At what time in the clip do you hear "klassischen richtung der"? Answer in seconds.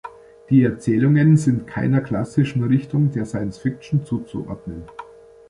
2.01-3.27